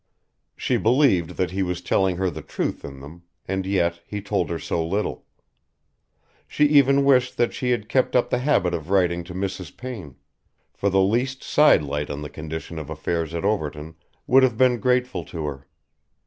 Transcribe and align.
She 0.57 0.77
believed 0.77 1.37
that 1.37 1.51
he 1.51 1.61
was 1.61 1.79
telling 1.79 2.17
her 2.17 2.31
the 2.31 2.41
truth 2.41 2.83
in 2.83 3.01
them, 3.01 3.21
and 3.47 3.67
yet 3.67 3.99
he 4.07 4.19
told 4.19 4.49
her 4.49 4.57
so 4.57 4.83
little. 4.83 5.27
She 6.47 6.65
even 6.65 7.05
wished 7.05 7.37
that 7.37 7.53
she 7.53 7.69
had 7.69 7.87
kept 7.87 8.15
up 8.15 8.31
the 8.31 8.39
habit 8.39 8.73
of 8.73 8.89
writing 8.89 9.23
to 9.25 9.35
Mrs. 9.35 9.77
Payne; 9.77 10.15
for 10.73 10.89
the 10.89 11.01
least 11.03 11.43
sidelight 11.43 12.09
on 12.09 12.23
the 12.23 12.31
condition 12.31 12.79
of 12.79 12.89
affairs 12.89 13.35
at 13.35 13.45
Overton 13.45 13.93
would 14.25 14.41
have 14.41 14.57
been 14.57 14.79
grateful 14.79 15.23
to 15.25 15.45
her. 15.45 15.67